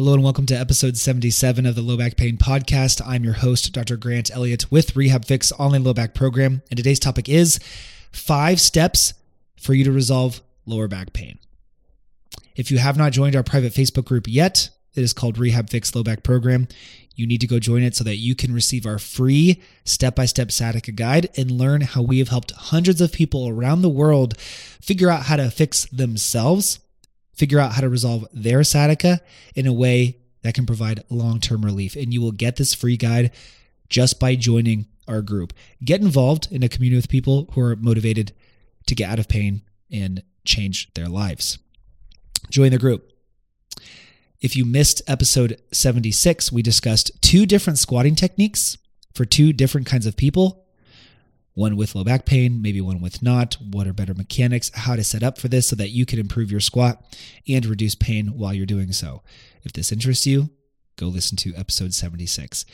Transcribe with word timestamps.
Hello 0.00 0.14
and 0.14 0.24
welcome 0.24 0.46
to 0.46 0.54
episode 0.54 0.96
77 0.96 1.66
of 1.66 1.74
the 1.74 1.82
Low 1.82 1.98
Back 1.98 2.16
Pain 2.16 2.38
Podcast. 2.38 3.06
I'm 3.06 3.22
your 3.22 3.34
host, 3.34 3.70
Dr. 3.74 3.98
Grant 3.98 4.30
Elliott 4.34 4.72
with 4.72 4.96
Rehab 4.96 5.26
Fix 5.26 5.52
Online 5.52 5.84
Low 5.84 5.92
Back 5.92 6.14
Program. 6.14 6.62
And 6.70 6.78
today's 6.78 6.98
topic 6.98 7.28
is 7.28 7.60
five 8.10 8.62
steps 8.62 9.12
for 9.60 9.74
you 9.74 9.84
to 9.84 9.92
resolve 9.92 10.40
lower 10.64 10.88
back 10.88 11.12
pain. 11.12 11.38
If 12.56 12.70
you 12.70 12.78
have 12.78 12.96
not 12.96 13.12
joined 13.12 13.36
our 13.36 13.42
private 13.42 13.74
Facebook 13.74 14.06
group 14.06 14.24
yet, 14.26 14.70
it 14.94 15.02
is 15.02 15.12
called 15.12 15.36
Rehab 15.36 15.68
Fix 15.68 15.94
Low 15.94 16.02
Back 16.02 16.22
Program. 16.22 16.66
You 17.14 17.26
need 17.26 17.42
to 17.42 17.46
go 17.46 17.58
join 17.58 17.82
it 17.82 17.94
so 17.94 18.02
that 18.04 18.16
you 18.16 18.34
can 18.34 18.54
receive 18.54 18.86
our 18.86 18.98
free 18.98 19.60
step 19.84 20.16
by 20.16 20.24
step 20.24 20.50
sciatica 20.50 20.92
guide 20.92 21.28
and 21.36 21.50
learn 21.50 21.82
how 21.82 22.00
we 22.00 22.20
have 22.20 22.28
helped 22.28 22.52
hundreds 22.52 23.02
of 23.02 23.12
people 23.12 23.50
around 23.50 23.82
the 23.82 23.90
world 23.90 24.38
figure 24.38 25.10
out 25.10 25.24
how 25.24 25.36
to 25.36 25.50
fix 25.50 25.84
themselves 25.92 26.80
figure 27.32 27.60
out 27.60 27.72
how 27.72 27.80
to 27.80 27.88
resolve 27.88 28.26
their 28.32 28.64
sciatica 28.64 29.20
in 29.54 29.66
a 29.66 29.72
way 29.72 30.18
that 30.42 30.54
can 30.54 30.66
provide 30.66 31.04
long 31.08 31.40
term 31.40 31.64
relief. 31.64 31.96
And 31.96 32.12
you 32.12 32.20
will 32.20 32.32
get 32.32 32.56
this 32.56 32.74
free 32.74 32.96
guide 32.96 33.32
just 33.88 34.20
by 34.20 34.36
joining 34.36 34.86
our 35.08 35.22
group. 35.22 35.52
Get 35.84 36.00
involved 36.00 36.48
in 36.50 36.62
a 36.62 36.68
community 36.68 36.96
with 36.96 37.08
people 37.08 37.48
who 37.52 37.60
are 37.60 37.76
motivated 37.76 38.32
to 38.86 38.94
get 38.94 39.10
out 39.10 39.18
of 39.18 39.28
pain 39.28 39.62
and 39.90 40.22
change 40.44 40.92
their 40.94 41.08
lives. 41.08 41.58
Join 42.50 42.70
the 42.70 42.78
group. 42.78 43.12
If 44.40 44.56
you 44.56 44.64
missed 44.64 45.02
episode 45.06 45.60
76, 45.72 46.50
we 46.50 46.62
discussed 46.62 47.10
two 47.20 47.44
different 47.44 47.78
squatting 47.78 48.14
techniques 48.14 48.78
for 49.14 49.24
two 49.24 49.52
different 49.52 49.86
kinds 49.86 50.06
of 50.06 50.16
people 50.16 50.59
one 51.54 51.76
with 51.76 51.94
low 51.94 52.04
back 52.04 52.24
pain, 52.24 52.62
maybe 52.62 52.80
one 52.80 53.00
with 53.00 53.22
not, 53.22 53.56
what 53.60 53.86
are 53.86 53.92
better 53.92 54.14
mechanics, 54.14 54.70
how 54.74 54.96
to 54.96 55.04
set 55.04 55.22
up 55.22 55.38
for 55.38 55.48
this 55.48 55.68
so 55.68 55.76
that 55.76 55.90
you 55.90 56.06
can 56.06 56.18
improve 56.18 56.50
your 56.50 56.60
squat 56.60 57.04
and 57.48 57.66
reduce 57.66 57.94
pain 57.94 58.38
while 58.38 58.54
you're 58.54 58.66
doing 58.66 58.92
so. 58.92 59.22
If 59.62 59.72
this 59.72 59.92
interests 59.92 60.26
you, 60.26 60.50
go 60.96 61.06
listen 61.06 61.36
to 61.38 61.54
episode 61.54 61.92
76. 61.92 62.64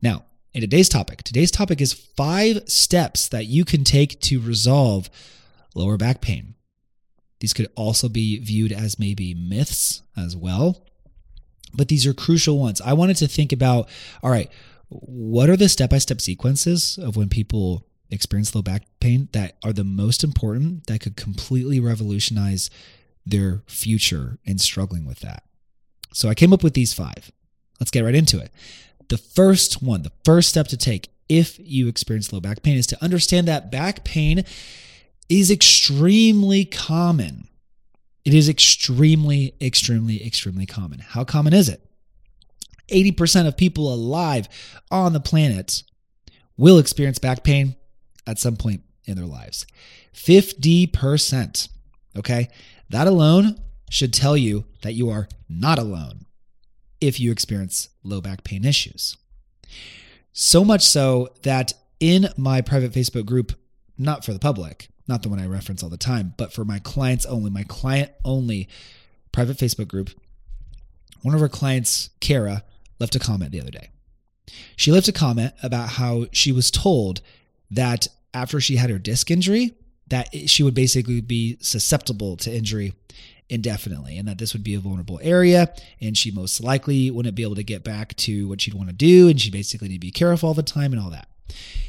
Now, 0.00 0.24
in 0.52 0.60
today's 0.60 0.88
topic, 0.88 1.22
today's 1.22 1.50
topic 1.50 1.80
is 1.80 1.92
five 1.92 2.62
steps 2.66 3.28
that 3.28 3.46
you 3.46 3.64
can 3.64 3.84
take 3.84 4.20
to 4.22 4.40
resolve 4.40 5.10
lower 5.74 5.96
back 5.96 6.20
pain. 6.20 6.54
These 7.40 7.52
could 7.52 7.68
also 7.74 8.08
be 8.08 8.38
viewed 8.38 8.72
as 8.72 8.98
maybe 8.98 9.34
myths 9.34 10.02
as 10.16 10.36
well, 10.36 10.86
but 11.72 11.88
these 11.88 12.06
are 12.06 12.12
crucial 12.12 12.58
ones. 12.58 12.80
I 12.80 12.92
wanted 12.92 13.16
to 13.18 13.28
think 13.28 13.52
about 13.52 13.88
all 14.22 14.30
right, 14.30 14.50
what 14.88 15.48
are 15.48 15.56
the 15.56 15.68
step 15.68 15.90
by 15.90 15.98
step 15.98 16.20
sequences 16.20 16.98
of 16.98 17.16
when 17.16 17.28
people 17.28 17.86
experience 18.10 18.54
low 18.54 18.62
back 18.62 18.82
pain 19.00 19.28
that 19.32 19.56
are 19.64 19.72
the 19.72 19.84
most 19.84 20.24
important 20.24 20.86
that 20.86 21.00
could 21.00 21.16
completely 21.16 21.80
revolutionize 21.80 22.70
their 23.24 23.62
future 23.66 24.38
in 24.44 24.58
struggling 24.58 25.04
with 25.04 25.20
that. 25.20 25.44
So 26.12 26.28
I 26.28 26.34
came 26.34 26.52
up 26.52 26.62
with 26.62 26.74
these 26.74 26.92
five. 26.92 27.30
Let's 27.78 27.90
get 27.90 28.04
right 28.04 28.14
into 28.14 28.38
it. 28.38 28.50
The 29.08 29.18
first 29.18 29.82
one, 29.82 30.02
the 30.02 30.12
first 30.24 30.48
step 30.48 30.68
to 30.68 30.76
take 30.76 31.08
if 31.28 31.58
you 31.60 31.88
experience 31.88 32.32
low 32.32 32.40
back 32.40 32.62
pain 32.62 32.76
is 32.76 32.86
to 32.88 33.02
understand 33.02 33.46
that 33.48 33.70
back 33.70 34.04
pain 34.04 34.44
is 35.28 35.50
extremely 35.50 36.64
common. 36.64 37.46
It 38.24 38.34
is 38.34 38.48
extremely, 38.48 39.54
extremely, 39.60 40.24
extremely 40.26 40.66
common. 40.66 40.98
How 40.98 41.24
common 41.24 41.54
is 41.54 41.68
it? 41.68 41.82
80% 42.88 43.46
of 43.46 43.56
people 43.56 43.94
alive 43.94 44.48
on 44.90 45.12
the 45.12 45.20
planet 45.20 45.84
will 46.56 46.78
experience 46.78 47.18
back 47.18 47.44
pain 47.44 47.76
at 48.26 48.38
some 48.38 48.56
point 48.56 48.82
in 49.04 49.16
their 49.16 49.26
lives. 49.26 49.66
50%. 50.14 51.68
Okay. 52.16 52.48
That 52.90 53.06
alone 53.06 53.60
should 53.88 54.12
tell 54.12 54.36
you 54.36 54.64
that 54.82 54.94
you 54.94 55.10
are 55.10 55.28
not 55.48 55.78
alone 55.78 56.26
if 57.00 57.18
you 57.18 57.32
experience 57.32 57.88
low 58.02 58.20
back 58.20 58.44
pain 58.44 58.64
issues. 58.64 59.16
So 60.32 60.64
much 60.64 60.82
so 60.82 61.28
that 61.42 61.72
in 61.98 62.28
my 62.36 62.60
private 62.60 62.92
Facebook 62.92 63.26
group, 63.26 63.52
not 63.98 64.24
for 64.24 64.32
the 64.32 64.38
public, 64.38 64.88
not 65.06 65.22
the 65.22 65.28
one 65.28 65.40
I 65.40 65.46
reference 65.46 65.82
all 65.82 65.88
the 65.88 65.96
time, 65.96 66.34
but 66.36 66.52
for 66.52 66.64
my 66.64 66.78
clients 66.78 67.26
only, 67.26 67.50
my 67.50 67.64
client 67.64 68.10
only 68.24 68.68
private 69.32 69.56
Facebook 69.56 69.88
group, 69.88 70.10
one 71.22 71.34
of 71.34 71.42
our 71.42 71.48
clients, 71.48 72.10
Kara, 72.20 72.64
left 72.98 73.16
a 73.16 73.18
comment 73.18 73.52
the 73.52 73.60
other 73.60 73.70
day. 73.70 73.90
She 74.76 74.92
left 74.92 75.08
a 75.08 75.12
comment 75.12 75.52
about 75.62 75.90
how 75.90 76.26
she 76.32 76.52
was 76.52 76.70
told 76.70 77.20
that 77.70 78.08
after 78.34 78.60
she 78.60 78.76
had 78.76 78.90
her 78.90 78.98
disc 78.98 79.30
injury, 79.30 79.74
that 80.08 80.28
she 80.48 80.62
would 80.62 80.74
basically 80.74 81.20
be 81.20 81.56
susceptible 81.60 82.36
to 82.38 82.54
injury 82.54 82.92
indefinitely 83.48 84.16
and 84.16 84.28
that 84.28 84.38
this 84.38 84.52
would 84.52 84.62
be 84.62 84.74
a 84.74 84.80
vulnerable 84.80 85.18
area 85.22 85.72
and 86.00 86.16
she 86.16 86.30
most 86.30 86.62
likely 86.62 87.10
wouldn't 87.10 87.34
be 87.34 87.42
able 87.42 87.56
to 87.56 87.64
get 87.64 87.82
back 87.82 88.14
to 88.14 88.48
what 88.48 88.60
she'd 88.60 88.74
want 88.74 88.88
to 88.88 88.94
do 88.94 89.28
and 89.28 89.40
she 89.40 89.50
basically 89.50 89.88
need 89.88 89.94
to 89.94 90.00
be 90.00 90.10
careful 90.12 90.48
all 90.48 90.54
the 90.54 90.62
time 90.62 90.92
and 90.92 91.02
all 91.02 91.10
that. 91.10 91.28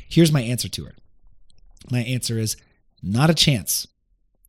Here's 0.10 0.32
my 0.32 0.42
answer 0.42 0.68
to 0.70 0.86
her. 0.86 0.96
My 1.92 2.00
answer 2.00 2.38
is 2.38 2.58
not 3.04 3.30
a 3.30 3.36
chance. 3.36 3.88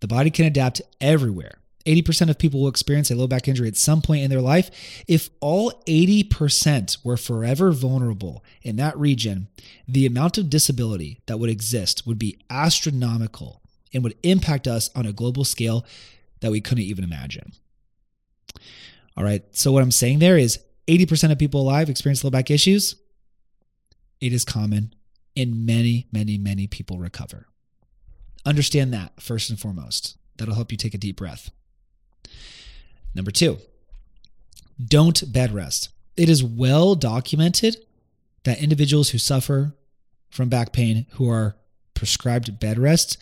The 0.00 0.08
body 0.08 0.30
can 0.30 0.46
adapt 0.46 0.82
everywhere. 1.00 1.58
80% 1.84 2.30
of 2.30 2.38
people 2.38 2.60
will 2.60 2.68
experience 2.68 3.10
a 3.10 3.14
low 3.14 3.26
back 3.26 3.48
injury 3.48 3.68
at 3.68 3.76
some 3.76 4.02
point 4.02 4.22
in 4.22 4.30
their 4.30 4.40
life. 4.40 4.70
If 5.08 5.30
all 5.40 5.72
80% 5.86 7.04
were 7.04 7.16
forever 7.16 7.72
vulnerable 7.72 8.44
in 8.62 8.76
that 8.76 8.96
region, 8.98 9.48
the 9.86 10.06
amount 10.06 10.38
of 10.38 10.50
disability 10.50 11.20
that 11.26 11.38
would 11.38 11.50
exist 11.50 12.06
would 12.06 12.18
be 12.18 12.38
astronomical 12.50 13.62
and 13.92 14.02
would 14.02 14.16
impact 14.22 14.66
us 14.66 14.90
on 14.94 15.06
a 15.06 15.12
global 15.12 15.44
scale 15.44 15.84
that 16.40 16.50
we 16.50 16.60
couldn't 16.60 16.84
even 16.84 17.04
imagine. 17.04 17.52
All 19.16 19.24
right, 19.24 19.44
so 19.52 19.72
what 19.72 19.82
I'm 19.82 19.90
saying 19.90 20.18
there 20.18 20.38
is 20.38 20.58
80% 20.88 21.32
of 21.32 21.38
people 21.38 21.60
alive 21.60 21.90
experience 21.90 22.24
low 22.24 22.30
back 22.30 22.50
issues. 22.50 22.96
It 24.20 24.32
is 24.32 24.44
common, 24.44 24.94
and 25.36 25.66
many, 25.66 26.06
many, 26.12 26.38
many 26.38 26.66
people 26.66 26.98
recover. 26.98 27.46
Understand 28.44 28.92
that 28.92 29.20
first 29.20 29.50
and 29.50 29.58
foremost. 29.58 30.16
That'll 30.36 30.54
help 30.54 30.72
you 30.72 30.78
take 30.78 30.94
a 30.94 30.98
deep 30.98 31.16
breath. 31.16 31.50
Number 33.14 33.30
two, 33.30 33.58
don't 34.82 35.32
bed 35.32 35.52
rest. 35.52 35.90
It 36.16 36.28
is 36.28 36.42
well 36.42 36.94
documented 36.94 37.76
that 38.44 38.62
individuals 38.62 39.10
who 39.10 39.18
suffer 39.18 39.74
from 40.30 40.48
back 40.48 40.72
pain 40.72 41.06
who 41.12 41.28
are 41.28 41.56
prescribed 41.94 42.58
bed 42.58 42.78
rest 42.78 43.18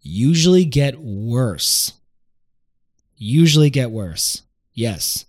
usually 0.00 0.64
get 0.64 1.00
worse. 1.00 1.92
Usually 3.16 3.70
get 3.70 3.90
worse. 3.90 4.42
Yes. 4.74 5.24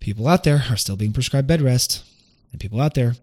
People 0.00 0.28
out 0.28 0.44
there 0.44 0.64
are 0.70 0.76
still 0.76 0.96
being 0.96 1.12
prescribed 1.12 1.48
bed 1.48 1.62
rest, 1.62 2.04
and 2.52 2.60
people 2.60 2.80
out 2.80 2.94
there 2.94 3.14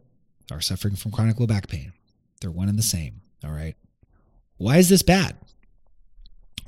are 0.51 0.61
suffering 0.61 0.95
from 0.95 1.11
chronic 1.11 1.39
low 1.39 1.47
back 1.47 1.67
pain. 1.67 1.93
They're 2.41 2.51
one 2.51 2.69
and 2.69 2.77
the 2.77 2.83
same. 2.83 3.21
All 3.43 3.51
right. 3.51 3.75
Why 4.57 4.77
is 4.77 4.89
this 4.89 5.03
bad? 5.03 5.35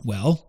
Well, 0.04 0.48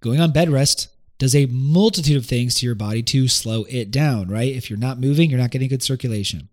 going 0.00 0.20
on 0.20 0.32
bed 0.32 0.48
rest 0.48 0.88
does 1.18 1.34
a 1.34 1.46
multitude 1.46 2.16
of 2.16 2.26
things 2.26 2.56
to 2.56 2.66
your 2.66 2.74
body 2.74 3.02
to 3.02 3.28
slow 3.28 3.64
it 3.68 3.90
down, 3.90 4.28
right? 4.28 4.54
If 4.54 4.68
you're 4.68 4.78
not 4.78 4.98
moving, 4.98 5.30
you're 5.30 5.40
not 5.40 5.50
getting 5.50 5.68
good 5.68 5.82
circulation, 5.82 6.48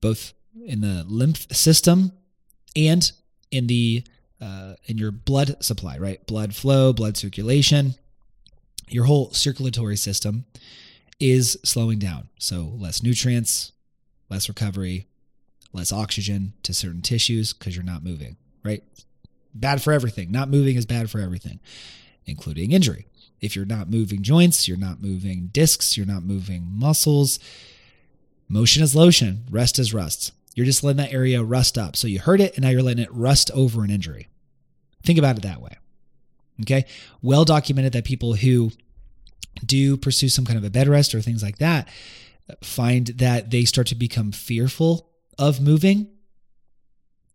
both 0.00 0.32
in 0.64 0.80
the 0.80 1.04
lymph 1.06 1.46
system 1.54 2.12
and 2.76 3.10
in 3.50 3.66
the 3.66 4.04
uh, 4.40 4.74
in 4.86 4.96
your 4.96 5.10
blood 5.10 5.62
supply, 5.62 5.98
right? 5.98 6.26
Blood 6.26 6.54
flow, 6.54 6.92
blood 6.94 7.16
circulation, 7.16 7.94
your 8.88 9.04
whole 9.04 9.30
circulatory 9.32 9.96
system 9.96 10.46
is 11.18 11.58
slowing 11.64 11.98
down. 11.98 12.28
So 12.38 12.72
less 12.78 13.02
nutrients, 13.02 13.72
less 14.30 14.48
recovery, 14.48 15.06
less 15.72 15.92
oxygen 15.92 16.54
to 16.62 16.72
certain 16.72 17.02
tissues 17.02 17.52
because 17.52 17.76
you're 17.76 17.84
not 17.84 18.02
moving, 18.02 18.36
right? 18.64 18.82
Bad 19.54 19.82
for 19.82 19.92
everything. 19.92 20.30
Not 20.30 20.48
moving 20.48 20.76
is 20.76 20.86
bad 20.86 21.10
for 21.10 21.20
everything, 21.20 21.60
including 22.26 22.72
injury. 22.72 23.06
If 23.40 23.56
you're 23.56 23.64
not 23.64 23.90
moving 23.90 24.22
joints, 24.22 24.68
you're 24.68 24.76
not 24.76 25.02
moving 25.02 25.48
discs, 25.52 25.96
you're 25.96 26.06
not 26.06 26.22
moving 26.22 26.66
muscles. 26.70 27.38
Motion 28.48 28.82
is 28.82 28.94
lotion, 28.94 29.44
rest 29.50 29.78
is 29.78 29.94
rust. 29.94 30.32
You're 30.54 30.66
just 30.66 30.82
letting 30.82 30.98
that 30.98 31.12
area 31.12 31.42
rust 31.42 31.78
up. 31.78 31.96
So 31.96 32.06
you 32.06 32.18
hurt 32.18 32.40
it 32.40 32.54
and 32.54 32.64
now 32.64 32.70
you're 32.70 32.82
letting 32.82 33.04
it 33.04 33.12
rust 33.14 33.50
over 33.52 33.84
an 33.84 33.90
injury. 33.90 34.28
Think 35.04 35.18
about 35.18 35.38
it 35.38 35.42
that 35.42 35.62
way. 35.62 35.76
Okay. 36.62 36.84
Well 37.22 37.44
documented 37.44 37.92
that 37.92 38.04
people 38.04 38.34
who 38.34 38.72
do 39.64 39.96
pursue 39.96 40.28
some 40.28 40.44
kind 40.44 40.58
of 40.58 40.64
a 40.64 40.70
bed 40.70 40.88
rest 40.88 41.14
or 41.14 41.20
things 41.20 41.42
like 41.42 41.58
that 41.58 41.88
find 42.62 43.08
that 43.08 43.50
they 43.50 43.64
start 43.64 43.86
to 43.88 43.94
become 43.94 44.32
fearful 44.32 45.08
of 45.38 45.60
moving 45.60 46.08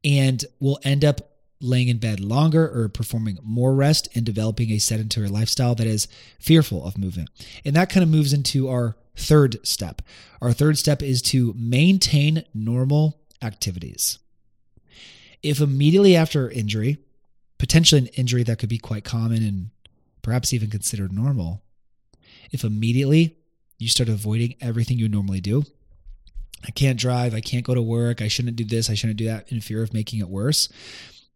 and 0.03 0.45
will 0.59 0.79
end 0.83 1.03
up 1.03 1.34
laying 1.65 1.87
in 1.87 1.97
bed 1.97 2.19
longer 2.19 2.67
or 2.67 2.87
performing 2.89 3.37
more 3.43 3.73
rest 3.73 4.07
and 4.15 4.25
developing 4.25 4.71
a 4.71 4.79
sedentary 4.79 5.27
lifestyle 5.27 5.75
that 5.75 5.87
is 5.87 6.07
fearful 6.39 6.85
of 6.85 6.97
movement. 6.97 7.29
And 7.63 7.75
that 7.75 7.89
kind 7.89 8.03
of 8.03 8.09
moves 8.09 8.33
into 8.33 8.69
our 8.69 8.95
third 9.15 9.65
step. 9.65 10.01
Our 10.41 10.53
third 10.53 10.77
step 10.77 11.01
is 11.01 11.21
to 11.23 11.53
maintain 11.57 12.45
normal 12.53 13.19
activities. 13.41 14.19
If 15.41 15.61
immediately 15.61 16.15
after 16.15 16.49
injury, 16.49 16.97
potentially 17.57 18.01
an 18.01 18.07
injury 18.07 18.43
that 18.43 18.59
could 18.59 18.69
be 18.69 18.77
quite 18.77 19.03
common 19.03 19.43
and 19.43 19.69
perhaps 20.21 20.53
even 20.53 20.69
considered 20.69 21.11
normal, 21.11 21.61
if 22.51 22.63
immediately 22.63 23.37
you 23.77 23.87
start 23.87 24.09
avoiding 24.09 24.55
everything 24.61 24.97
you 24.97 25.09
normally 25.09 25.41
do, 25.41 25.63
I 26.65 26.71
can't 26.71 26.99
drive, 26.99 27.33
I 27.35 27.41
can't 27.41 27.65
go 27.65 27.75
to 27.75 27.81
work, 27.81 28.21
I 28.21 28.27
shouldn't 28.27 28.55
do 28.55 28.65
this, 28.65 28.89
I 28.89 28.95
shouldn't 28.95 29.19
do 29.19 29.25
that, 29.25 29.51
in 29.51 29.61
fear 29.61 29.83
of 29.83 29.93
making 29.93 30.19
it 30.19 30.29
worse, 30.29 30.67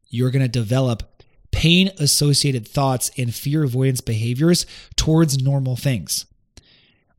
you're 0.10 0.32
going 0.32 0.42
to 0.42 0.48
develop 0.48 1.24
pain 1.52 1.90
associated 2.00 2.68
thoughts 2.68 3.12
and 3.18 3.34
fear 3.34 3.64
avoidance 3.64 4.02
behaviors 4.02 4.66
towards 4.96 5.42
normal 5.42 5.76
things. 5.76 6.26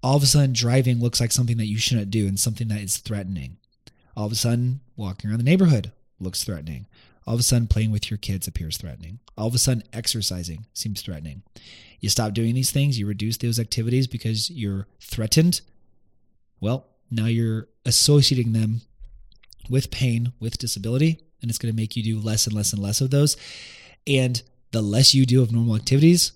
All 0.03 0.17
of 0.17 0.23
a 0.23 0.27
sudden, 0.27 0.53
driving 0.53 1.01
looks 1.01 1.21
like 1.21 1.33
something 1.33 1.59
that 1.59 1.67
you 1.67 1.79
shouldn't 1.79 2.11
do 2.11 2.27
and 2.27 2.39
something 2.39 2.69
that 2.69 2.81
is 2.81 2.97
threatening. 2.99 3.59
All 4.17 4.27
of 4.27 4.33
a 4.33 4.37
sudden, 4.37 4.81
walking 4.97 5.31
around 5.31 5.39
the 5.39 5.45
neighborhood 5.45 5.93
looks 6.19 6.45
threatening. 6.45 6.87
All 7.27 7.35
of 7.35 7.41
a 7.41 7.45
sudden, 7.45 7.69
playing 7.69 7.93
with 7.93 8.11
your 8.11 8.19
kids 8.19 8.49
appears 8.49 8.77
threatening. 8.77 9.21
All 9.37 9.47
of 9.47 9.55
a 9.55 9.59
sudden, 9.59 9.83
exercising 9.93 10.67
seems 10.73 11.03
threatening. 11.03 11.43
You 12.01 12.09
stop 12.09 12.33
doing 12.33 12.55
these 12.55 12.71
things, 12.71 12.99
you 12.99 13.07
reduce 13.07 13.37
those 13.37 13.59
activities 13.59 14.07
because 14.07 14.51
you're 14.51 14.87
threatened. 15.01 15.61
Well, 16.61 16.87
now 17.11 17.27
you're 17.27 17.69
associating 17.85 18.53
them 18.53 18.81
with 19.69 19.91
pain, 19.91 20.33
with 20.41 20.59
disability, 20.59 21.21
and 21.41 21.51
it's 21.51 21.59
going 21.59 21.73
to 21.73 21.77
make 21.77 21.97
you 21.97 22.03
do 22.03 22.19
less 22.19 22.47
and 22.47 22.55
less 22.55 22.73
and 22.73 22.83
less 22.83 23.01
of 23.01 23.11
those. 23.11 23.37
And 24.07 24.43
the 24.73 24.83
less 24.83 25.15
you 25.15 25.27
do 25.27 25.43
of 25.43 25.53
normal 25.53 25.77
activities, 25.77 26.33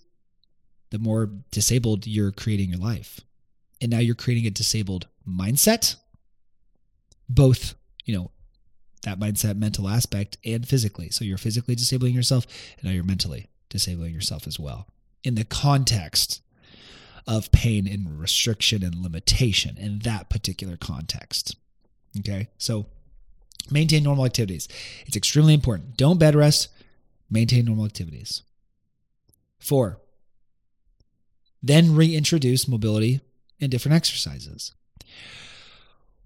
the 0.90 0.98
more 0.98 1.30
disabled 1.50 2.06
you're 2.06 2.32
creating 2.32 2.70
your 2.70 2.78
life. 2.78 3.20
And 3.80 3.90
now 3.90 3.98
you're 3.98 4.14
creating 4.14 4.46
a 4.46 4.50
disabled 4.50 5.08
mindset, 5.28 5.96
both, 7.28 7.74
you 8.04 8.16
know, 8.16 8.30
that 9.02 9.18
mindset, 9.18 9.56
mental 9.56 9.88
aspect, 9.88 10.38
and 10.44 10.66
physically. 10.66 11.10
So 11.10 11.24
you're 11.24 11.36
physically 11.36 11.74
disabling 11.74 12.14
yourself, 12.14 12.46
and 12.76 12.84
now 12.84 12.90
you're 12.92 13.04
mentally 13.04 13.48
disabling 13.68 14.14
yourself 14.14 14.46
as 14.46 14.58
well. 14.58 14.86
In 15.22 15.34
the 15.34 15.44
context 15.44 16.40
of 17.26 17.50
pain 17.52 17.86
and 17.86 18.18
restriction 18.20 18.82
and 18.82 18.96
limitation 18.96 19.76
in 19.78 20.00
that 20.00 20.28
particular 20.28 20.76
context. 20.76 21.56
Okay, 22.18 22.48
so 22.58 22.86
maintain 23.70 24.02
normal 24.02 24.25
activities. 24.25 24.69
It's 25.06 25.16
extremely 25.16 25.55
important. 25.55 25.96
Don't 25.96 26.19
bed 26.19 26.34
rest, 26.34 26.69
maintain 27.31 27.64
normal 27.64 27.87
activities. 27.87 28.43
Four, 29.58 30.00
then 31.62 31.96
reintroduce 31.96 32.69
mobility 32.69 33.20
and 33.61 33.70
different 33.70 33.94
exercises. 33.94 34.72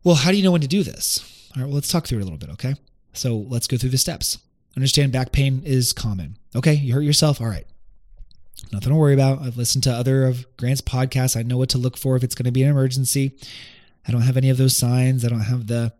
Well, 0.02 0.16
how 0.16 0.30
do 0.30 0.36
you 0.36 0.42
know 0.42 0.52
when 0.52 0.60
to 0.60 0.68
do 0.68 0.82
this? 0.82 1.50
All 1.54 1.62
right, 1.62 1.66
well, 1.66 1.76
let's 1.76 1.90
talk 1.90 2.06
through 2.06 2.18
it 2.18 2.22
a 2.22 2.24
little 2.24 2.38
bit, 2.38 2.50
okay? 2.50 2.74
So 3.12 3.36
let's 3.36 3.66
go 3.66 3.76
through 3.76 3.90
the 3.90 3.98
steps. 3.98 4.38
Understand 4.76 5.12
back 5.12 5.32
pain 5.32 5.62
is 5.64 5.92
common. 5.92 6.38
Okay, 6.54 6.74
you 6.74 6.94
hurt 6.94 7.02
yourself. 7.02 7.40
All 7.40 7.48
right. 7.48 7.66
Nothing 8.72 8.90
to 8.90 8.94
worry 8.96 9.14
about. 9.14 9.40
I've 9.40 9.56
listened 9.56 9.84
to 9.84 9.92
other 9.92 10.26
of 10.26 10.46
Grant's 10.56 10.80
podcasts. 10.80 11.36
I 11.36 11.42
know 11.42 11.56
what 11.56 11.68
to 11.70 11.78
look 11.78 11.96
for 11.96 12.16
if 12.16 12.24
it's 12.24 12.34
going 12.34 12.44
to 12.44 12.52
be 12.52 12.62
an 12.62 12.70
emergency. 12.70 13.38
I 14.08 14.12
don't 14.12 14.22
have 14.22 14.38
any 14.38 14.48
of 14.48 14.56
those 14.56 14.74
signs. 14.74 15.24
I 15.24 15.28
don't 15.28 15.40
have 15.40 15.66
the 15.66 15.92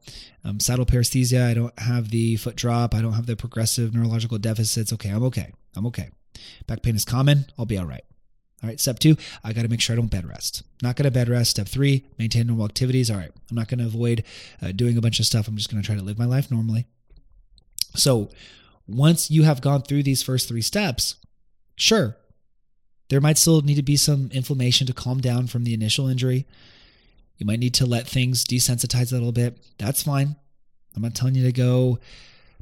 um, 0.43 0.60
saddle 0.60 0.87
paresthesia. 0.87 1.46
I 1.46 1.55
don't 1.55 1.78
have 1.78 2.10
the 2.10 2.37
foot 2.37 2.56
drop. 2.56 2.94
I 2.94 3.02
don't 3.02 3.12
have 3.12 3.26
the 3.26 3.37
progressive 3.37 3.94
neurological 3.94 4.38
deficits. 4.38 4.93
Okay, 4.94 5.10
I'm 5.10 5.22
okay. 5.25 5.52
I'm 5.76 5.87
okay. 5.87 6.10
Back 6.66 6.82
pain 6.82 6.96
is 6.96 7.05
common. 7.05 7.46
I'll 7.58 7.66
be 7.66 7.76
all 7.76 7.87
right. 7.87 8.05
All 8.62 8.69
right, 8.69 8.81
step 8.81 8.99
two, 8.99 9.16
I 9.44 9.52
got 9.52 9.62
to 9.62 9.69
make 9.69 9.81
sure 9.81 9.94
I 9.94 9.96
don't 9.96 10.10
bed 10.10 10.28
rest. 10.28 10.64
Not 10.82 10.96
going 10.96 11.05
to 11.05 11.12
bed 11.12 11.28
rest. 11.28 11.50
Step 11.50 11.69
three, 11.69 12.06
maintain 12.19 12.49
normal 12.49 12.64
activities. 12.64 13.08
All 13.08 13.16
right, 13.16 13.31
I'm 13.50 13.56
not 13.56 13.69
going 13.69 13.78
to 13.78 13.87
avoid 13.87 14.25
uh, 14.61 14.72
doing 14.72 14.99
a 14.99 15.00
bunch 15.00 15.20
of 15.20 15.26
stuff. 15.26 15.46
I'm 15.46 15.56
just 15.56 15.70
going 15.70 15.81
to 15.81 15.87
try 15.87 15.94
to 15.94 16.02
live 16.02 16.19
my 16.19 16.25
life 16.25 16.50
normally. 16.50 16.87
So 17.94 18.31
once 18.88 19.31
you 19.31 19.44
have 19.44 19.61
gone 19.61 19.82
through 19.82 20.02
these 20.02 20.25
first 20.25 20.49
three 20.49 20.62
steps, 20.62 21.16
sure, 21.76 22.16
there 23.11 23.20
might 23.20 23.38
still 23.38 23.61
need 23.61 23.76
to 23.76 23.82
be 23.82 23.96
some 23.96 24.28
inflammation 24.32 24.88
to 24.88 24.93
calm 24.93 25.20
down 25.20 25.46
from 25.46 25.62
the 25.62 25.75
initial 25.75 26.08
injury. 26.08 26.46
You 27.38 27.46
might 27.46 27.58
need 27.58 27.75
to 27.75 27.87
let 27.87 28.06
things 28.06 28.44
desensitize 28.44 29.12
a 29.12 29.14
little 29.14 29.32
bit. 29.32 29.58
That's 29.79 30.02
fine. 30.02 30.37
I'm 30.94 31.02
not 31.02 31.14
telling 31.14 31.35
you 31.35 31.44
to 31.44 31.52
go 31.52 31.99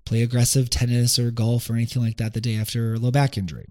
play 0.05 0.23
aggressive 0.23 0.71
tennis 0.71 1.19
or 1.19 1.31
golf 1.31 1.69
or 1.69 1.75
anything 1.75 2.03
like 2.03 2.19
that 2.19 2.35
the 2.35 2.41
day 2.41 2.57
after 2.57 2.95
a 2.95 2.99
low 2.99 3.11
back 3.11 3.37
injury. 3.37 3.69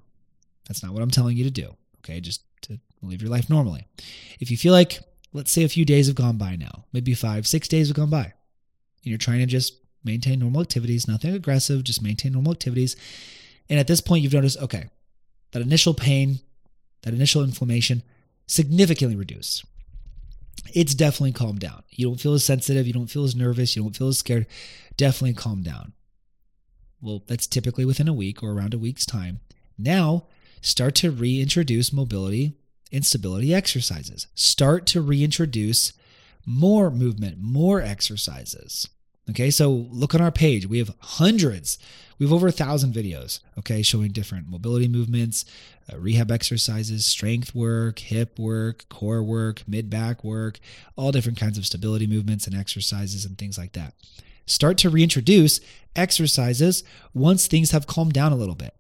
That's 0.68 0.84
not 0.84 0.94
what 0.94 1.02
I'm 1.02 1.12
telling 1.12 1.38
you 1.38 1.44
to 1.44 1.52
do. 1.52 1.76
Okay, 2.00 2.20
just 2.20 2.44
to 2.64 2.80
live 3.02 3.22
your 3.22 3.32
life 3.32 3.50
normally. 3.50 3.88
If 4.40 4.52
you 4.52 4.58
feel 4.58 4.74
like, 4.74 5.00
let's 5.34 5.52
say 5.52 5.64
a 5.64 5.70
few 5.70 5.86
days 5.86 6.08
have 6.08 6.16
gone 6.16 6.38
by 6.38 6.56
now, 6.56 6.86
maybe 6.92 7.14
five, 7.14 7.48
six 7.48 7.68
days 7.68 7.88
have 7.88 7.98
gone 7.98 8.10
by, 8.10 8.24
and 8.24 8.34
you're 9.04 9.18
trying 9.18 9.40
to 9.40 9.46
just 9.46 9.76
maintain 10.04 10.40
normal 10.40 10.62
activities, 10.62 11.08
nothing 11.08 11.34
aggressive, 11.34 11.84
just 11.84 12.02
maintain 12.02 12.34
normal 12.34 12.52
activities. 12.52 12.96
And 13.70 13.80
at 13.80 13.88
this 13.88 14.02
point, 14.02 14.24
you've 14.24 14.34
noticed, 14.34 14.60
okay, 14.60 14.90
that 15.52 15.62
initial 15.62 15.94
pain 15.94 16.40
that 17.06 17.14
initial 17.14 17.44
inflammation 17.44 18.04
significantly 18.48 19.16
reduced. 19.16 19.64
It's 20.74 20.96
definitely 20.96 21.32
calmed 21.32 21.60
down. 21.60 21.84
You 21.90 22.08
don't 22.08 22.20
feel 22.20 22.34
as 22.34 22.44
sensitive, 22.44 22.88
you 22.88 22.94
don't 22.94 23.08
feel 23.08 23.24
as 23.24 23.36
nervous, 23.36 23.76
you 23.76 23.84
don't 23.84 23.96
feel 23.96 24.08
as 24.08 24.18
scared. 24.20 24.48
Definitely 24.98 25.34
calm 25.34 25.62
down. 25.62 25.94
Well, 27.02 27.24
that's 27.28 27.48
typically 27.48 27.86
within 27.86 28.08
a 28.08 28.14
week 28.14 28.42
or 28.42 28.52
around 28.52 28.74
a 28.74 28.80
week's 28.80 29.06
time. 29.06 29.40
Now, 29.78 30.26
start 30.62 30.96
to 30.96 31.12
reintroduce 31.12 31.94
mobility 31.94 32.58
and 32.92 33.06
stability 33.06 33.54
exercises. 33.54 34.28
Start 34.34 34.86
to 34.88 35.02
reintroduce 35.02 35.94
more 36.46 36.90
movement, 36.90 37.38
more 37.40 37.82
exercises. 37.82 38.88
Okay, 39.30 39.50
so 39.50 39.72
look 39.72 40.14
on 40.14 40.22
our 40.22 40.32
page. 40.32 40.68
We 40.68 40.78
have 40.78 40.94
hundreds 41.00 41.80
we 42.18 42.26
have 42.26 42.34
over 42.34 42.48
a 42.48 42.52
thousand 42.52 42.94
videos, 42.94 43.40
okay, 43.58 43.82
showing 43.82 44.12
different 44.12 44.48
mobility 44.48 44.88
movements, 44.88 45.44
uh, 45.92 45.98
rehab 45.98 46.32
exercises, 46.32 47.06
strength 47.06 47.54
work, 47.54 48.00
hip 48.00 48.40
work, 48.40 48.88
core 48.88 49.24
work, 49.24 49.64
mid 49.68 49.90
back 49.90 50.24
work, 50.24 50.60
all 50.96 51.12
different 51.12 51.40
kinds 51.40 51.58
of 51.58 51.66
stability 51.66 52.08
movements 52.08 52.48
and 52.48 52.56
exercises 52.56 53.26
and 53.26 53.38
things 53.38 53.58
like 53.58 53.74
that. 53.74 53.94
Start 54.46 54.78
to 54.80 54.90
reintroduce 54.90 55.60
exercises 55.96 56.84
once 57.14 57.48
things 57.48 57.72
have 57.72 57.88
calmed 57.88 58.14
down 58.14 58.32
a 58.32 58.38
little 58.38 58.56
bit. 58.56 58.74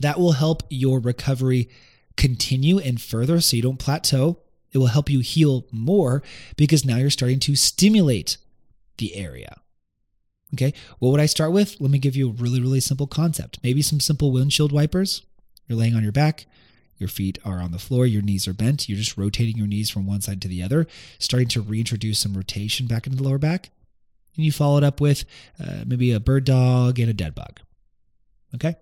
That 0.00 0.18
will 0.18 0.32
help 0.32 0.62
your 0.70 1.00
recovery 1.00 1.68
continue 2.16 2.78
and 2.78 3.00
further 3.00 3.40
so 3.40 3.56
you 3.56 3.62
don't 3.62 3.78
plateau. 3.78 4.38
It 4.72 4.78
will 4.78 4.86
help 4.86 5.10
you 5.10 5.20
heal 5.20 5.66
more 5.70 6.22
because 6.56 6.84
now 6.84 6.96
you're 6.96 7.10
starting 7.10 7.40
to 7.40 7.54
stimulate 7.54 8.38
the 8.98 9.14
area. 9.14 9.60
Okay, 10.54 10.72
what 10.98 11.10
would 11.10 11.20
I 11.20 11.26
start 11.26 11.52
with? 11.52 11.80
Let 11.80 11.90
me 11.90 11.98
give 11.98 12.14
you 12.14 12.28
a 12.28 12.32
really, 12.32 12.60
really 12.60 12.80
simple 12.80 13.06
concept. 13.06 13.58
Maybe 13.62 13.82
some 13.82 13.98
simple 13.98 14.30
windshield 14.30 14.72
wipers. 14.72 15.22
You're 15.66 15.78
laying 15.78 15.96
on 15.96 16.02
your 16.02 16.12
back, 16.12 16.46
your 16.96 17.08
feet 17.08 17.38
are 17.44 17.60
on 17.60 17.72
the 17.72 17.78
floor, 17.78 18.06
your 18.06 18.22
knees 18.22 18.46
are 18.46 18.52
bent. 18.52 18.88
You're 18.88 18.98
just 18.98 19.16
rotating 19.16 19.56
your 19.56 19.66
knees 19.66 19.90
from 19.90 20.06
one 20.06 20.20
side 20.20 20.40
to 20.42 20.48
the 20.48 20.62
other, 20.62 20.86
starting 21.18 21.48
to 21.48 21.62
reintroduce 21.62 22.18
some 22.18 22.34
rotation 22.34 22.86
back 22.86 23.06
into 23.06 23.16
the 23.16 23.24
lower 23.24 23.38
back. 23.38 23.70
And 24.36 24.44
you 24.44 24.52
follow 24.52 24.78
it 24.78 24.84
up 24.84 25.00
with 25.00 25.24
uh, 25.60 25.84
maybe 25.86 26.12
a 26.12 26.20
bird 26.20 26.44
dog 26.44 26.98
and 26.98 27.08
a 27.08 27.14
dead 27.14 27.34
bug. 27.34 27.60
Okay? 28.54 28.76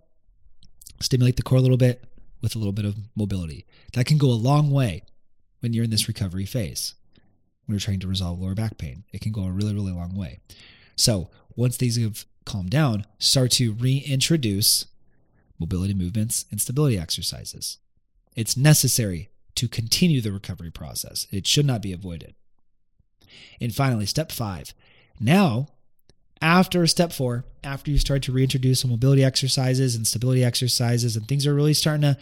Stimulate 1.01 1.37
the 1.37 1.43
core 1.43 1.59
a 1.59 1.63
little 1.63 1.77
bit 1.77 2.05
with 2.43 2.55
a 2.55 2.59
little 2.59 2.73
bit 2.73 2.85
of 2.85 2.97
mobility. 3.17 3.67
That 3.95 4.07
can 4.07 4.19
go 4.19 4.29
a 4.29 4.33
long 4.33 4.71
way 4.71 5.05
when 5.61 5.73
you're 5.73 5.85
in 5.85 5.91
this 5.91 6.09
recovery 6.09 6.47
phase, 6.47 6.95
when 7.73 7.79
you're 7.79 7.85
trying 7.85 8.01
to 8.01 8.09
resolve 8.09 8.39
lower 8.39 8.55
back 8.55 8.77
pain. 8.77 9.05
It 9.13 9.23
can 9.23 9.33
go 9.33 9.45
a 9.45 9.51
really, 9.51 9.75
really 9.75 9.93
long 9.93 10.15
way. 10.15 10.41
So, 10.95 11.31
once 11.57 11.79
these 11.79 11.97
have 11.97 12.27
calmed 12.45 12.71
down, 12.71 13.07
start 13.19 13.51
to 13.53 13.73
reintroduce 13.73 14.87
mobility 15.59 15.95
movements 15.95 16.45
and 16.51 16.61
stability 16.61 16.99
exercises. 16.99 17.79
It's 18.37 18.57
necessary 18.57 19.31
to 19.55 19.69
continue 19.69 20.21
the 20.21 20.33
recovery 20.33 20.71
process. 20.71 21.27
It 21.31 21.47
should 21.47 21.67
not 21.67 21.83
be 21.83 21.93
avoided. 21.93 22.35
And 23.61 23.75
finally, 23.75 24.07
step 24.07 24.33
five. 24.33 24.75
Now, 25.19 25.69
after 26.41 26.87
step 26.87 27.13
four, 27.13 27.45
after 27.65 27.91
you 27.91 27.99
start 27.99 28.23
to 28.25 28.33
reintroduce 28.33 28.81
some 28.81 28.91
mobility 28.91 29.25
exercises 29.25 29.95
and 29.95 30.07
stability 30.07 30.45
exercises, 30.45 31.17
and 31.17 31.27
things 31.27 31.47
are 31.47 31.55
really 31.55 31.75
starting 31.75 32.03
to 32.03 32.19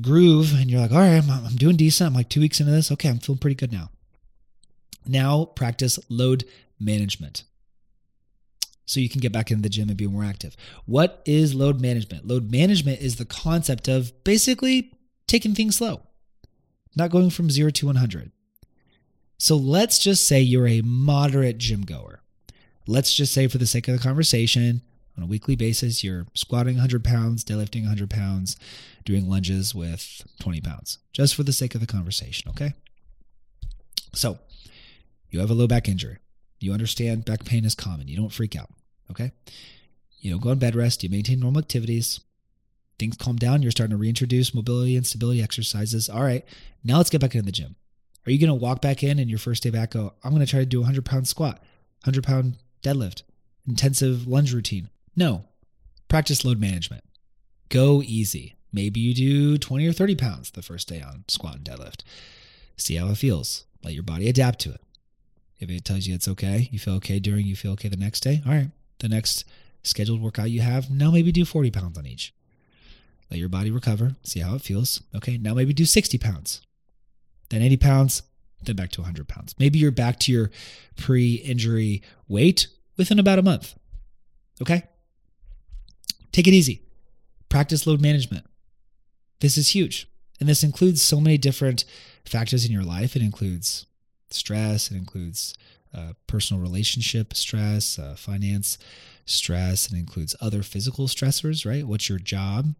groove, 0.00 0.54
and 0.54 0.70
you're 0.70 0.80
like, 0.80 0.92
all 0.92 0.98
right, 0.98 1.22
I'm, 1.22 1.30
I'm 1.30 1.56
doing 1.56 1.76
decent. 1.76 2.08
I'm 2.08 2.14
like 2.14 2.28
two 2.28 2.40
weeks 2.40 2.60
into 2.60 2.72
this. 2.72 2.90
Okay, 2.92 3.08
I'm 3.08 3.18
feeling 3.18 3.38
pretty 3.38 3.56
good 3.56 3.72
now. 3.72 3.90
Now, 5.06 5.44
practice 5.44 5.98
load 6.08 6.44
management 6.78 7.44
so 8.84 9.00
you 9.00 9.08
can 9.08 9.20
get 9.20 9.32
back 9.32 9.50
into 9.50 9.62
the 9.62 9.68
gym 9.68 9.88
and 9.88 9.96
be 9.96 10.06
more 10.06 10.24
active. 10.24 10.56
What 10.84 11.22
is 11.24 11.54
load 11.54 11.80
management? 11.80 12.26
Load 12.26 12.50
management 12.50 13.00
is 13.00 13.16
the 13.16 13.24
concept 13.24 13.88
of 13.88 14.12
basically 14.24 14.92
taking 15.26 15.54
things 15.54 15.76
slow, 15.76 16.02
not 16.94 17.10
going 17.10 17.30
from 17.30 17.50
zero 17.50 17.70
to 17.70 17.86
100. 17.86 18.32
So 19.38 19.56
let's 19.56 19.98
just 19.98 20.28
say 20.28 20.40
you're 20.40 20.68
a 20.68 20.82
moderate 20.82 21.58
gym 21.58 21.82
goer. 21.82 22.20
Let's 22.86 23.14
just 23.14 23.32
say, 23.32 23.48
for 23.48 23.58
the 23.58 23.66
sake 23.66 23.88
of 23.88 23.96
the 23.96 24.02
conversation, 24.02 24.82
on 25.16 25.22
a 25.22 25.26
weekly 25.26 25.56
basis, 25.56 26.02
you're 26.02 26.26
squatting 26.34 26.74
100 26.74 27.04
pounds, 27.04 27.44
deadlifting 27.44 27.82
100 27.82 28.10
pounds, 28.10 28.56
doing 29.04 29.28
lunges 29.28 29.74
with 29.74 30.22
20 30.40 30.60
pounds, 30.60 30.98
just 31.12 31.34
for 31.34 31.44
the 31.44 31.52
sake 31.52 31.74
of 31.74 31.80
the 31.80 31.86
conversation, 31.86 32.50
okay? 32.50 32.74
So 34.14 34.38
you 35.32 35.40
have 35.40 35.50
a 35.50 35.54
low 35.54 35.66
back 35.66 35.88
injury. 35.88 36.18
You 36.60 36.72
understand 36.72 37.24
back 37.24 37.44
pain 37.44 37.64
is 37.64 37.74
common. 37.74 38.06
You 38.06 38.16
don't 38.16 38.32
freak 38.32 38.54
out. 38.54 38.70
Okay. 39.10 39.32
You 40.20 40.30
don't 40.30 40.40
go 40.40 40.50
on 40.50 40.58
bed 40.58 40.76
rest. 40.76 41.02
You 41.02 41.08
maintain 41.08 41.40
normal 41.40 41.60
activities. 41.60 42.20
things 42.98 43.16
calm 43.16 43.36
down. 43.36 43.62
You're 43.62 43.72
starting 43.72 43.96
to 43.96 44.00
reintroduce 44.00 44.54
mobility 44.54 44.96
and 44.96 45.04
stability 45.04 45.42
exercises. 45.42 46.08
All 46.08 46.22
right, 46.22 46.44
now 46.84 46.98
let's 46.98 47.10
get 47.10 47.20
back 47.20 47.34
into 47.34 47.46
the 47.46 47.50
gym. 47.50 47.74
Are 48.24 48.30
you 48.30 48.38
going 48.38 48.48
to 48.48 48.54
walk 48.54 48.80
back 48.80 49.02
in 49.02 49.18
and 49.18 49.28
your 49.28 49.40
first 49.40 49.64
day 49.64 49.70
back 49.70 49.90
go, 49.92 50.12
I'm 50.22 50.30
going 50.30 50.44
to 50.44 50.50
try 50.50 50.60
to 50.60 50.66
do 50.66 50.78
a 50.78 50.82
100 50.82 51.04
pound 51.04 51.26
squat, 51.26 51.58
100 52.04 52.22
pound 52.22 52.58
deadlift, 52.82 53.22
intensive 53.66 54.28
lunge 54.28 54.54
routine? 54.54 54.90
No. 55.16 55.46
Practice 56.08 56.44
load 56.44 56.60
management. 56.60 57.02
Go 57.68 58.02
easy. 58.02 58.54
Maybe 58.72 59.00
you 59.00 59.14
do 59.14 59.58
20 59.58 59.86
or 59.86 59.92
30 59.92 60.14
pounds 60.14 60.50
the 60.50 60.62
first 60.62 60.88
day 60.88 61.00
on 61.02 61.24
squat 61.26 61.56
and 61.56 61.64
deadlift. 61.64 62.02
See 62.76 62.94
how 62.94 63.08
it 63.08 63.16
feels. 63.16 63.64
Let 63.82 63.94
your 63.94 64.02
body 64.04 64.28
adapt 64.28 64.60
to 64.60 64.72
it. 64.74 64.80
If 65.62 65.70
it 65.70 65.84
tells 65.84 66.08
you 66.08 66.14
it's 66.14 66.26
okay, 66.26 66.68
you 66.72 66.80
feel 66.80 66.94
okay 66.94 67.20
during, 67.20 67.46
you 67.46 67.54
feel 67.54 67.72
okay 67.72 67.88
the 67.88 67.96
next 67.96 68.20
day. 68.20 68.42
All 68.44 68.52
right. 68.52 68.70
The 68.98 69.08
next 69.08 69.44
scheduled 69.84 70.20
workout 70.20 70.50
you 70.50 70.60
have, 70.60 70.90
now 70.90 71.12
maybe 71.12 71.30
do 71.30 71.44
40 71.44 71.70
pounds 71.70 71.96
on 71.96 72.04
each. 72.04 72.34
Let 73.30 73.38
your 73.38 73.48
body 73.48 73.70
recover, 73.70 74.16
see 74.24 74.40
how 74.40 74.56
it 74.56 74.62
feels. 74.62 75.02
Okay, 75.14 75.38
now 75.38 75.54
maybe 75.54 75.72
do 75.72 75.84
60 75.84 76.18
pounds, 76.18 76.62
then 77.48 77.62
80 77.62 77.76
pounds, 77.78 78.22
then 78.60 78.76
back 78.76 78.90
to 78.90 79.00
100 79.00 79.28
pounds. 79.28 79.54
Maybe 79.58 79.78
you're 79.78 79.92
back 79.92 80.18
to 80.20 80.32
your 80.32 80.50
pre 80.96 81.36
injury 81.36 82.02
weight 82.28 82.66
within 82.96 83.18
about 83.18 83.38
a 83.38 83.42
month. 83.42 83.74
Okay? 84.60 84.82
Take 86.32 86.48
it 86.48 86.54
easy. 86.54 86.82
Practice 87.48 87.86
load 87.86 88.00
management. 88.00 88.46
This 89.40 89.56
is 89.56 89.70
huge. 89.70 90.08
And 90.40 90.48
this 90.48 90.64
includes 90.64 91.00
so 91.00 91.20
many 91.20 91.38
different 91.38 91.84
factors 92.24 92.64
in 92.64 92.72
your 92.72 92.82
life. 92.82 93.14
It 93.16 93.22
includes 93.22 93.86
stress, 94.34 94.90
it 94.90 94.96
includes 94.96 95.54
uh, 95.94 96.12
personal 96.26 96.62
relationship 96.62 97.34
stress, 97.34 97.98
uh, 97.98 98.14
finance 98.16 98.78
stress, 99.26 99.92
it 99.92 99.98
includes 99.98 100.34
other 100.40 100.62
physical 100.62 101.06
stressors, 101.06 101.66
right? 101.68 101.86
What's 101.86 102.08
your 102.08 102.18
job? 102.18 102.74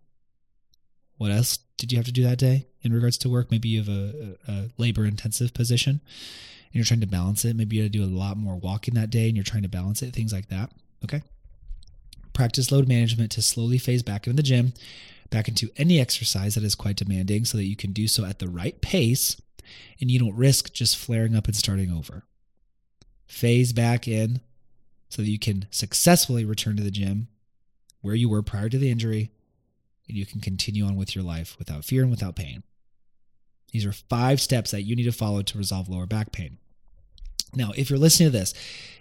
What 1.18 1.30
else 1.30 1.58
did 1.76 1.92
you 1.92 1.98
have 1.98 2.06
to 2.06 2.12
do 2.12 2.24
that 2.24 2.38
day 2.38 2.66
in 2.82 2.92
regards 2.92 3.18
to 3.18 3.28
work? 3.28 3.50
Maybe 3.50 3.68
you 3.68 3.80
have 3.80 3.88
a, 3.88 4.36
a 4.48 4.70
labor 4.78 5.04
intensive 5.04 5.54
position 5.54 6.00
and 6.00 6.74
you're 6.74 6.84
trying 6.84 7.00
to 7.00 7.06
balance 7.06 7.44
it. 7.44 7.54
Maybe 7.54 7.76
you 7.76 7.82
had 7.82 7.92
to 7.92 7.98
do 7.98 8.04
a 8.04 8.06
lot 8.06 8.36
more 8.36 8.56
walking 8.56 8.94
that 8.94 9.10
day 9.10 9.28
and 9.28 9.36
you're 9.36 9.44
trying 9.44 9.62
to 9.62 9.68
balance 9.68 10.02
it, 10.02 10.14
things 10.14 10.32
like 10.32 10.48
that. 10.48 10.72
Okay. 11.04 11.22
Practice 12.32 12.72
load 12.72 12.88
management 12.88 13.30
to 13.32 13.42
slowly 13.42 13.78
phase 13.78 14.02
back 14.02 14.26
into 14.26 14.36
the 14.36 14.42
gym, 14.42 14.72
back 15.30 15.48
into 15.48 15.70
any 15.76 16.00
exercise 16.00 16.54
that 16.54 16.64
is 16.64 16.74
quite 16.74 16.96
demanding 16.96 17.44
so 17.44 17.58
that 17.58 17.66
you 17.66 17.76
can 17.76 17.92
do 17.92 18.08
so 18.08 18.24
at 18.24 18.38
the 18.38 18.48
right 18.48 18.80
pace 18.80 19.36
and 20.00 20.10
you 20.10 20.18
don't 20.18 20.36
risk 20.36 20.72
just 20.72 20.96
flaring 20.96 21.34
up 21.34 21.46
and 21.46 21.56
starting 21.56 21.90
over. 21.90 22.24
Phase 23.26 23.72
back 23.72 24.06
in 24.06 24.40
so 25.08 25.22
that 25.22 25.30
you 25.30 25.38
can 25.38 25.66
successfully 25.70 26.44
return 26.44 26.76
to 26.76 26.82
the 26.82 26.90
gym 26.90 27.28
where 28.00 28.14
you 28.14 28.28
were 28.28 28.42
prior 28.42 28.68
to 28.68 28.78
the 28.78 28.90
injury 28.90 29.30
and 30.08 30.16
you 30.16 30.26
can 30.26 30.40
continue 30.40 30.84
on 30.84 30.96
with 30.96 31.14
your 31.14 31.24
life 31.24 31.56
without 31.58 31.84
fear 31.84 32.02
and 32.02 32.10
without 32.10 32.36
pain. 32.36 32.62
These 33.72 33.86
are 33.86 33.92
five 33.92 34.40
steps 34.40 34.70
that 34.70 34.82
you 34.82 34.94
need 34.94 35.04
to 35.04 35.12
follow 35.12 35.42
to 35.42 35.58
resolve 35.58 35.88
lower 35.88 36.06
back 36.06 36.32
pain. 36.32 36.58
Now, 37.54 37.72
if 37.76 37.90
you're 37.90 37.98
listening 37.98 38.30
to 38.30 38.38
this 38.38 38.54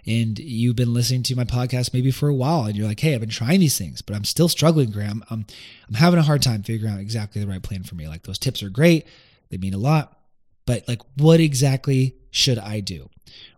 and 0.06 0.38
you've 0.38 0.76
been 0.76 0.92
listening 0.92 1.22
to 1.24 1.36
my 1.36 1.44
podcast 1.44 1.94
maybe 1.94 2.10
for 2.10 2.28
a 2.28 2.34
while 2.34 2.64
and 2.64 2.76
you're 2.76 2.86
like, 2.86 3.00
hey, 3.00 3.14
I've 3.14 3.20
been 3.20 3.30
trying 3.30 3.60
these 3.60 3.78
things, 3.78 4.02
but 4.02 4.14
I'm 4.14 4.24
still 4.24 4.48
struggling, 4.48 4.90
Grant. 4.90 5.24
I'm, 5.30 5.46
I'm 5.88 5.94
having 5.94 6.18
a 6.18 6.22
hard 6.22 6.42
time 6.42 6.62
figuring 6.62 6.92
out 6.92 7.00
exactly 7.00 7.40
the 7.40 7.48
right 7.48 7.62
plan 7.62 7.82
for 7.82 7.94
me. 7.94 8.08
Like, 8.08 8.24
those 8.24 8.38
tips 8.38 8.62
are 8.62 8.68
great, 8.68 9.06
they 9.48 9.56
mean 9.56 9.72
a 9.72 9.78
lot, 9.78 10.18
but 10.66 10.86
like, 10.88 11.00
what 11.16 11.40
exactly 11.40 12.16
should 12.30 12.58
I 12.58 12.80
do? 12.80 13.10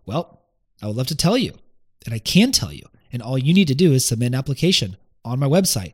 Well, 0.05 0.41
I 0.81 0.87
would 0.87 0.95
love 0.95 1.07
to 1.07 1.15
tell 1.15 1.37
you, 1.37 1.53
and 2.05 2.13
I 2.13 2.19
can 2.19 2.51
tell 2.51 2.73
you. 2.73 2.83
And 3.11 3.21
all 3.21 3.37
you 3.37 3.53
need 3.53 3.67
to 3.69 3.75
do 3.75 3.93
is 3.93 4.05
submit 4.05 4.27
an 4.27 4.35
application 4.35 4.97
on 5.23 5.39
my 5.39 5.47
website, 5.47 5.93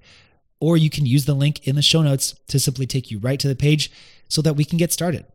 or 0.60 0.78
you 0.78 0.90
can 0.90 1.06
use 1.06 1.26
the 1.26 1.34
link 1.34 1.68
in 1.68 1.76
the 1.76 1.82
show 1.82 2.02
notes 2.02 2.36
to 2.48 2.60
simply 2.60 2.88
take 2.88 3.12
you 3.12 3.20
right 3.20 3.40
to 3.40 3.48
the 3.48 3.56
page 3.56 3.92
so 4.28 4.42
that 4.42 4.56
we 4.56 4.66
can 4.66 4.78
get 4.78 4.92
started. 4.92 5.26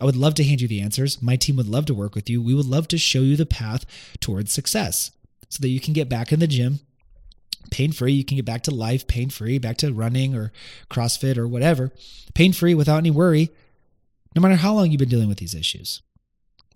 I 0.00 0.04
would 0.04 0.16
love 0.16 0.34
to 0.34 0.44
hand 0.44 0.60
you 0.60 0.68
the 0.68 0.80
answers. 0.80 1.22
My 1.22 1.36
team 1.36 1.56
would 1.56 1.68
love 1.68 1.86
to 1.86 1.94
work 1.94 2.14
with 2.14 2.28
you. 2.28 2.42
We 2.42 2.54
would 2.54 2.66
love 2.66 2.88
to 2.88 2.98
show 2.98 3.20
you 3.20 3.36
the 3.36 3.46
path 3.46 3.86
towards 4.20 4.52
success 4.52 5.12
so 5.48 5.60
that 5.60 5.68
you 5.68 5.80
can 5.80 5.94
get 5.94 6.08
back 6.08 6.32
in 6.32 6.40
the 6.40 6.46
gym 6.46 6.80
pain 7.70 7.92
free. 7.92 8.12
You 8.12 8.24
can 8.24 8.36
get 8.36 8.44
back 8.44 8.62
to 8.64 8.74
life 8.74 9.06
pain 9.06 9.30
free, 9.30 9.58
back 9.58 9.76
to 9.78 9.92
running 9.92 10.34
or 10.34 10.52
CrossFit 10.90 11.36
or 11.36 11.48
whatever, 11.48 11.92
pain 12.34 12.52
free 12.52 12.74
without 12.74 12.98
any 12.98 13.10
worry, 13.10 13.50
no 14.34 14.42
matter 14.42 14.56
how 14.56 14.74
long 14.74 14.90
you've 14.90 14.98
been 14.98 15.08
dealing 15.08 15.28
with 15.28 15.38
these 15.38 15.54
issues. 15.54 16.02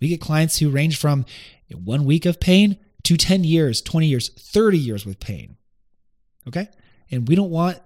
We 0.01 0.07
get 0.07 0.21
clients 0.21 0.59
who 0.59 0.69
range 0.69 0.97
from 0.97 1.25
one 1.73 2.05
week 2.05 2.25
of 2.25 2.39
pain 2.39 2.77
to 3.03 3.17
10 3.17 3.43
years, 3.43 3.81
20 3.81 4.07
years, 4.07 4.29
30 4.29 4.77
years 4.77 5.05
with 5.05 5.19
pain. 5.19 5.57
Okay? 6.47 6.67
And 7.11 7.27
we 7.27 7.35
don't 7.35 7.51
want 7.51 7.79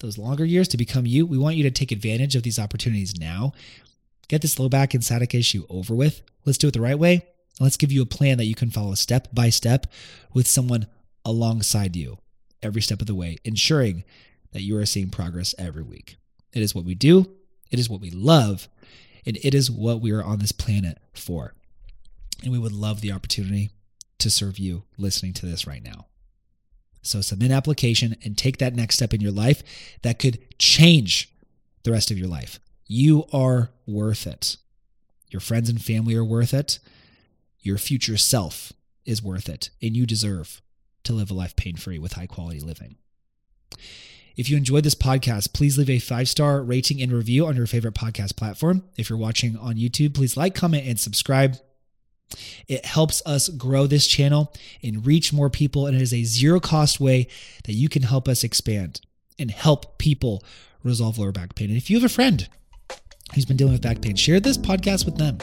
those 0.00 0.18
longer 0.18 0.44
years 0.44 0.68
to 0.68 0.76
become 0.76 1.06
you. 1.06 1.26
We 1.26 1.38
want 1.38 1.56
you 1.56 1.64
to 1.64 1.70
take 1.70 1.90
advantage 1.90 2.36
of 2.36 2.42
these 2.42 2.58
opportunities 2.58 3.18
now. 3.18 3.52
Get 4.28 4.42
this 4.42 4.58
low 4.58 4.68
back 4.68 4.94
and 4.94 5.04
sciatica 5.04 5.38
issue 5.38 5.64
over 5.68 5.94
with. 5.94 6.22
Let's 6.44 6.58
do 6.58 6.68
it 6.68 6.74
the 6.74 6.80
right 6.80 6.98
way. 6.98 7.14
And 7.14 7.60
Let's 7.60 7.76
give 7.76 7.90
you 7.90 8.02
a 8.02 8.06
plan 8.06 8.38
that 8.38 8.44
you 8.44 8.54
can 8.54 8.70
follow 8.70 8.94
step 8.94 9.28
by 9.32 9.50
step 9.50 9.86
with 10.32 10.46
someone 10.46 10.86
alongside 11.24 11.96
you 11.96 12.18
every 12.62 12.82
step 12.82 13.00
of 13.00 13.06
the 13.06 13.14
way, 13.14 13.38
ensuring 13.44 14.04
that 14.52 14.62
you 14.62 14.76
are 14.78 14.86
seeing 14.86 15.10
progress 15.10 15.54
every 15.58 15.82
week. 15.82 16.16
It 16.52 16.62
is 16.62 16.74
what 16.74 16.84
we 16.84 16.94
do, 16.94 17.30
it 17.70 17.78
is 17.78 17.90
what 17.90 18.00
we 18.00 18.10
love, 18.10 18.68
and 19.26 19.38
it 19.42 19.54
is 19.54 19.70
what 19.70 20.00
we 20.00 20.12
are 20.12 20.22
on 20.22 20.38
this 20.38 20.52
planet 20.52 20.98
for. 21.12 21.54
And 22.42 22.52
we 22.52 22.58
would 22.58 22.72
love 22.72 23.00
the 23.00 23.12
opportunity 23.12 23.70
to 24.18 24.30
serve 24.30 24.58
you 24.58 24.84
listening 24.96 25.32
to 25.34 25.46
this 25.46 25.66
right 25.66 25.82
now. 25.82 26.06
So 27.02 27.20
submit 27.20 27.50
an 27.50 27.56
application 27.56 28.16
and 28.24 28.36
take 28.36 28.58
that 28.58 28.74
next 28.74 28.96
step 28.96 29.14
in 29.14 29.20
your 29.20 29.32
life 29.32 29.62
that 30.02 30.18
could 30.18 30.58
change 30.58 31.32
the 31.84 31.92
rest 31.92 32.10
of 32.10 32.18
your 32.18 32.28
life. 32.28 32.60
You 32.86 33.24
are 33.32 33.70
worth 33.86 34.26
it. 34.26 34.56
Your 35.30 35.40
friends 35.40 35.68
and 35.68 35.82
family 35.82 36.14
are 36.14 36.24
worth 36.24 36.52
it. 36.54 36.78
Your 37.60 37.78
future 37.78 38.16
self 38.16 38.72
is 39.04 39.22
worth 39.22 39.48
it. 39.48 39.70
And 39.82 39.96
you 39.96 40.06
deserve 40.06 40.60
to 41.04 41.12
live 41.12 41.30
a 41.30 41.34
life 41.34 41.56
pain 41.56 41.76
free 41.76 41.98
with 41.98 42.14
high 42.14 42.26
quality 42.26 42.60
living. 42.60 42.96
If 44.38 44.48
you 44.48 44.56
enjoyed 44.56 44.84
this 44.84 44.94
podcast, 44.94 45.52
please 45.52 45.76
leave 45.76 45.90
a 45.90 45.98
five 45.98 46.28
star 46.28 46.62
rating 46.62 47.02
and 47.02 47.12
review 47.12 47.44
on 47.44 47.56
your 47.56 47.66
favorite 47.66 47.94
podcast 47.94 48.36
platform. 48.36 48.84
If 48.96 49.10
you're 49.10 49.18
watching 49.18 49.56
on 49.56 49.74
YouTube, 49.74 50.14
please 50.14 50.36
like, 50.36 50.54
comment, 50.54 50.86
and 50.86 50.98
subscribe. 50.98 51.56
It 52.68 52.84
helps 52.84 53.20
us 53.26 53.48
grow 53.48 53.88
this 53.88 54.06
channel 54.06 54.54
and 54.80 55.04
reach 55.04 55.32
more 55.32 55.50
people, 55.50 55.88
and 55.88 55.96
it 55.96 56.02
is 56.02 56.14
a 56.14 56.22
zero 56.22 56.60
cost 56.60 57.00
way 57.00 57.26
that 57.64 57.72
you 57.72 57.88
can 57.88 58.02
help 58.02 58.28
us 58.28 58.44
expand 58.44 59.00
and 59.40 59.50
help 59.50 59.98
people 59.98 60.44
resolve 60.84 61.18
lower 61.18 61.32
back 61.32 61.56
pain. 61.56 61.70
And 61.70 61.76
if 61.76 61.90
you 61.90 61.96
have 61.96 62.08
a 62.08 62.14
friend 62.14 62.48
who's 63.34 63.44
been 63.44 63.56
dealing 63.56 63.72
with 63.72 63.82
back 63.82 64.00
pain, 64.00 64.14
share 64.14 64.38
this 64.38 64.56
podcast 64.56 65.04
with 65.04 65.16
them. 65.16 65.38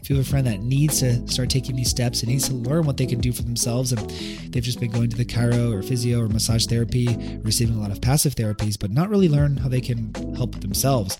If 0.00 0.10
you 0.10 0.16
have 0.16 0.26
a 0.26 0.28
friend 0.28 0.46
that 0.46 0.60
needs 0.60 1.00
to 1.00 1.26
start 1.28 1.50
taking 1.50 1.76
these 1.76 1.88
steps 1.88 2.22
and 2.22 2.30
needs 2.30 2.48
to 2.48 2.54
learn 2.54 2.84
what 2.84 2.96
they 2.96 3.06
can 3.06 3.20
do 3.20 3.32
for 3.32 3.42
themselves, 3.42 3.92
and 3.92 4.10
they've 4.52 4.62
just 4.62 4.80
been 4.80 4.90
going 4.90 5.08
to 5.10 5.16
the 5.16 5.24
chiro 5.24 5.72
or 5.72 5.82
physio 5.82 6.20
or 6.20 6.28
massage 6.28 6.66
therapy, 6.66 7.38
receiving 7.42 7.76
a 7.76 7.80
lot 7.80 7.90
of 7.90 8.00
passive 8.00 8.34
therapies, 8.34 8.78
but 8.78 8.90
not 8.90 9.08
really 9.08 9.28
learn 9.28 9.56
how 9.56 9.68
they 9.68 9.80
can 9.80 10.12
help 10.34 10.60
themselves, 10.60 11.18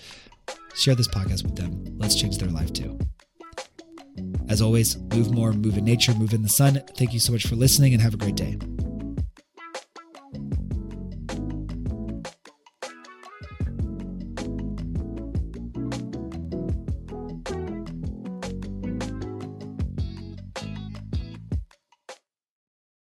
share 0.75 0.95
this 0.95 1.09
podcast 1.09 1.45
with 1.45 1.57
them. 1.57 1.85
Let's 1.99 2.15
change 2.15 2.39
their 2.39 2.51
life 2.51 2.73
too. 2.73 2.99
As 4.49 4.61
always, 4.61 4.99
move 4.99 5.33
more, 5.33 5.53
move 5.53 5.79
in 5.79 5.85
nature, 5.85 6.15
move 6.15 6.35
in 6.35 6.43
the 6.43 6.49
sun. 6.49 6.83
Thank 6.97 7.15
you 7.15 7.21
so 7.21 7.33
much 7.33 7.47
for 7.47 7.57
listening 7.57 7.95
and 7.95 8.03
have 8.03 8.15
a 8.15 8.19
great 8.19 8.37
day. 8.37 8.59